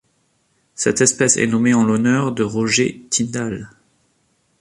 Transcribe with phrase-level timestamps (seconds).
[0.73, 3.69] Cette espèce est nommée en l'honneur de Roger Tindall.